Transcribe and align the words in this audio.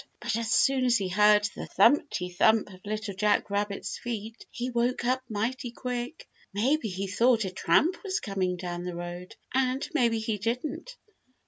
But 0.19 0.35
as 0.35 0.49
soon 0.49 0.83
as 0.85 0.97
he 0.97 1.09
heard 1.09 1.47
the 1.55 1.67
thumpty 1.67 2.31
thump 2.35 2.71
of 2.73 2.81
Little 2.85 3.13
Jack 3.13 3.51
Rabbit's 3.51 3.99
feet, 3.99 4.47
he 4.49 4.71
woke 4.71 5.05
up 5.05 5.21
mighty 5.29 5.69
quick. 5.71 6.27
Maybe 6.55 6.89
he 6.89 7.05
thought 7.05 7.45
a 7.45 7.51
tramp 7.51 8.01
was 8.03 8.19
coming 8.19 8.57
down 8.57 8.83
the 8.83 8.95
road, 8.95 9.35
and 9.53 9.87
maybe 9.93 10.17
he 10.17 10.39
didn't. 10.39 10.97